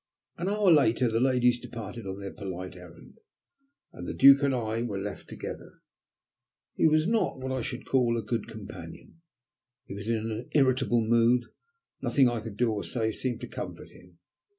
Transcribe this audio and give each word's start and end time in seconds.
An 0.37 0.47
hour 0.49 0.71
later 0.71 1.07
the 1.07 1.19
ladies 1.19 1.59
departed 1.59 2.07
on 2.07 2.19
their 2.19 2.33
polite 2.33 2.75
errand, 2.75 3.19
and 3.93 4.07
the 4.07 4.15
Duke 4.15 4.41
and 4.41 4.51
I 4.51 4.81
were 4.81 4.97
left 4.97 5.27
together. 5.29 5.73
He 6.73 6.87
was 6.87 7.05
not 7.05 7.37
what 7.39 7.51
I 7.51 7.61
should 7.61 7.85
call 7.85 8.17
a 8.17 8.23
good 8.23 8.47
companion. 8.47 9.21
He 9.85 9.93
was 9.93 10.09
in 10.09 10.31
an 10.31 10.49
irritable 10.53 11.05
mood, 11.05 11.43
and 11.43 11.51
nothing 12.01 12.27
I 12.27 12.39
could 12.39 12.57
do 12.57 12.71
or 12.71 12.83
say 12.83 13.11
seemed 13.11 13.41
to 13.41 13.47
comfort 13.47 13.91
him. 13.91 14.17